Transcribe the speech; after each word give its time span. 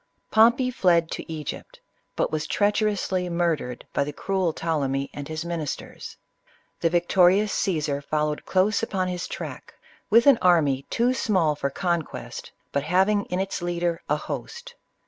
Pom 0.31 0.53
pey 0.53 0.71
fled 0.71 1.11
to 1.11 1.31
Egypt, 1.31 1.79
but 2.15 2.31
was 2.31 2.47
treacherously 2.47 3.29
murdered 3.29 3.85
by 3.93 4.03
the 4.03 4.11
cruel 4.11 4.51
Ptolemy 4.51 5.11
and 5.13 5.27
his 5.27 5.45
ministers. 5.45 6.17
The 6.79 6.89
victorious 6.89 7.53
Caesar 7.53 8.01
followed 8.01 8.43
close 8.43 8.81
upon 8.81 9.09
his 9.09 9.27
track, 9.27 9.75
with 10.09 10.25
an 10.25 10.39
army 10.41 10.87
too 10.89 11.13
small 11.13 11.53
for 11.53 11.69
conquest, 11.69 12.51
but 12.71 12.81
having 12.81 13.25
in 13.25 13.39
its 13.39 13.61
leader 13.61 14.01
a 14.09 14.15
host. 14.15 14.73